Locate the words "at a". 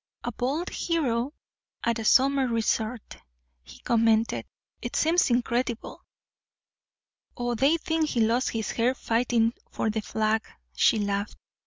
1.83-2.03